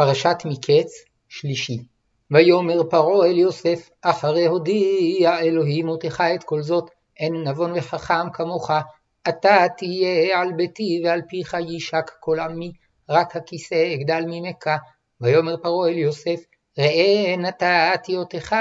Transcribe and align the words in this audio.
פרשת 0.00 0.36
מקץ, 0.44 0.92
שלישי. 1.28 1.78
ויאמר 2.30 2.82
פרעה 2.90 3.26
אל 3.26 3.38
יוסף, 3.38 3.90
אחרי 4.02 4.46
הודיע 4.46 5.38
אלוהים 5.38 5.86
מותך 5.86 6.22
את 6.34 6.44
כל 6.44 6.62
זאת, 6.62 6.90
אין 7.18 7.34
נבון 7.48 7.72
וחכם 7.76 8.30
כמוך, 8.32 8.70
אתה 9.28 9.66
תהיה 9.76 10.40
על 10.40 10.52
ביתי 10.52 11.02
ועל 11.04 11.22
פיך 11.28 11.54
יישק 11.54 12.10
כל 12.20 12.40
עמי, 12.40 12.72
רק 13.08 13.36
הכיסא 13.36 13.94
אגדל 13.94 14.24
ממך. 14.26 14.66
ויאמר 15.20 15.56
פרעה 15.56 15.88
אל 15.88 15.98
יוסף, 15.98 16.40
ראה 16.78 17.36
נתתי 17.38 18.16
אותך 18.16 18.56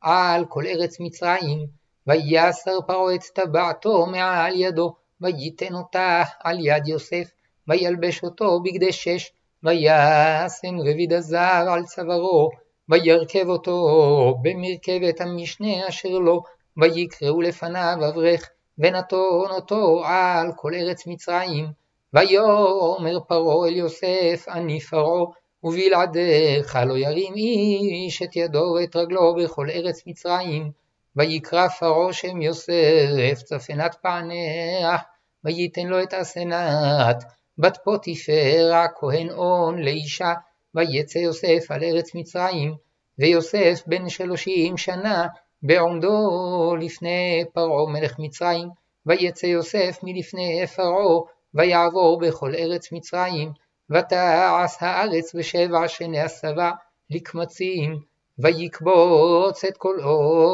על 0.00 0.44
כל 0.48 0.66
ארץ 0.66 1.00
מצרים, 1.00 1.66
ויסר 2.06 2.78
פרעה 2.86 3.14
את 3.14 3.22
טבעתו 3.34 4.06
מעל 4.06 4.52
ידו, 4.56 4.94
וייתן 5.20 5.74
אותה 5.74 6.22
על 6.40 6.66
יד 6.66 6.88
יוסף, 6.88 7.30
וילבש 7.68 8.22
אותו 8.22 8.60
בגדי 8.62 8.92
שש, 8.92 9.30
וישם 9.64 10.80
רביד 10.80 11.12
הזר 11.12 11.64
על 11.68 11.84
צווארו, 11.84 12.50
וירכב 12.88 13.48
אותו 13.48 14.34
במרכבת 14.42 15.20
המשנה 15.20 15.88
אשר 15.88 16.08
לו, 16.08 16.42
ויקראו 16.76 17.42
לפניו 17.42 17.96
אברך, 18.08 18.48
ונתון 18.78 19.50
אותו 19.50 20.04
על 20.04 20.52
כל 20.56 20.74
ארץ 20.74 21.06
מצרים. 21.06 21.66
ויאמר 22.14 23.20
פרעה 23.28 23.68
אל 23.68 23.76
יוסף, 23.76 24.46
אני 24.48 24.80
פרעה, 24.80 25.24
ובלעדיך 25.62 26.78
לא 26.86 26.98
ירים 26.98 27.34
איש 27.34 28.22
את 28.22 28.36
ידו 28.36 28.76
ואת 28.80 28.96
רגלו 28.96 29.34
בכל 29.34 29.70
ארץ 29.70 30.02
מצרים. 30.06 30.70
ויקרא 31.16 31.68
פרעה 31.68 32.12
שם 32.12 32.42
יוסף 32.42 33.42
צפנת 33.44 33.94
פענח, 34.02 35.00
וייתן 35.44 35.86
לו 35.86 36.02
את 36.02 36.14
הסנט, 36.14 37.24
בת 37.58 37.78
פוטיפר 37.84 38.72
הכהן 38.74 39.30
און 39.30 39.78
לאישה, 39.78 40.32
ויצא 40.74 41.18
יוסף 41.18 41.70
על 41.70 41.84
ארץ 41.84 42.14
מצרים, 42.14 42.74
ויוסף 43.18 43.82
בן 43.86 44.08
שלושים 44.08 44.76
שנה 44.76 45.26
בעומדו 45.62 46.76
לפני 46.80 47.44
פרעה 47.52 47.92
מלך 47.92 48.18
מצרים, 48.18 48.68
ויצא 49.06 49.46
יוסף 49.46 49.98
מלפני 50.02 50.66
פרעה, 50.66 51.20
ויעבור 51.54 52.18
בכל 52.18 52.54
ארץ 52.54 52.92
מצרים, 52.92 53.52
ותעש 53.90 54.76
הארץ 54.80 55.34
בשבע 55.34 55.88
שני 55.88 56.20
הסבה 56.20 56.70
לקמצים, 57.10 58.00
ויקבוץ 58.38 59.64
את 59.64 59.76
כל 59.76 60.00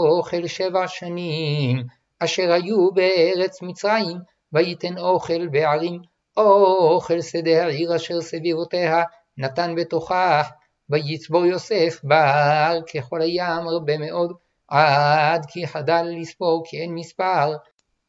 אוכל 0.09 0.47
שבע 0.47 0.89
שנים, 0.89 1.83
אשר 2.19 2.53
היו 2.53 2.91
בארץ 2.91 3.63
מצרים, 3.63 4.17
ויתן 4.53 4.99
אוכל 4.99 5.47
בערים, 5.47 6.01
אוכל 6.37 7.21
שדה 7.21 7.65
העיר 7.65 7.97
אשר 7.97 8.21
סביבותיה, 8.21 9.03
נתן 9.39 9.75
בתוכה, 9.75 10.43
ויצבור 10.91 11.47
יוסף 11.47 12.01
בר 12.05 12.79
ככל 12.95 13.23
הים 13.23 13.69
הרבה 13.69 13.99
מאוד, 13.99 14.33
עד 14.69 15.47
כי 15.49 15.67
חדל 15.67 16.07
לספור 16.21 16.63
כי 16.67 16.81
אין 16.81 16.95
מספר. 16.95 17.57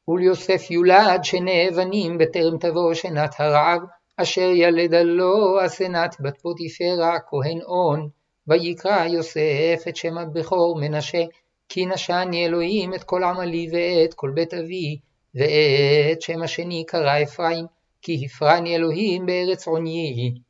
וליוסף 0.07 0.71
יולד 0.71 1.23
שני 1.23 1.69
אבנים 1.69 2.17
בטרם 2.17 2.57
תבוא 2.57 2.93
שנת 2.93 3.35
הרעב, 3.39 3.81
אשר 4.17 4.41
ילדה 4.55 5.01
לו 5.03 5.61
הסנט 5.61 6.15
בת 6.19 6.37
פוטיפרה 6.37 7.19
כהן 7.29 7.61
און, 7.61 8.09
ויקרא 8.47 9.05
יוסף 9.05 9.83
את 9.89 9.95
שם 9.95 10.17
הבכור 10.17 10.77
מנשה, 10.79 11.23
כי 11.69 11.85
נשני 11.85 12.45
אלוהים 12.45 12.93
את 12.93 13.03
כל 13.03 13.23
עמלי 13.23 13.67
ואת 13.71 14.13
כל 14.13 14.31
בית 14.33 14.53
אבי, 14.53 14.99
ואת 15.35 16.21
שם 16.21 16.41
השני 16.41 16.83
קרא 16.87 17.23
אפרים, 17.23 17.65
כי 18.05 18.25
הפרני 18.25 18.75
אלוהים 18.75 19.25
בארץ 19.25 19.67
עוניי. 19.67 20.45